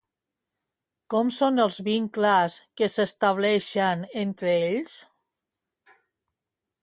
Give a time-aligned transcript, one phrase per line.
[1.13, 4.95] Com són els vincles que s'estableixen entre ells?